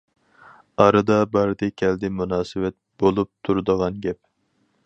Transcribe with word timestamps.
ئارىدا 0.85 1.17
باردى- 1.35 1.69
كەلدى 1.83 2.11
مۇناسىۋەت 2.21 2.77
بولۇپ 3.05 3.33
تۇرىدىغان 3.49 4.05
گەپ. 4.09 4.21